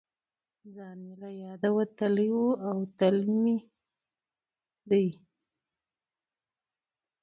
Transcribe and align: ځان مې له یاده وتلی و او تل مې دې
ځان 0.75 0.97
مې 1.05 1.15
له 1.23 1.29
یاده 1.43 1.69
وتلی 1.77 2.29
و 2.35 2.41
او 2.69 2.77
تل 2.97 3.17
مې 3.41 3.57
دې 4.89 5.07